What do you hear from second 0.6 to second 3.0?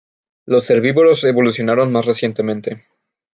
herbívoros evolucionaron más recientemente.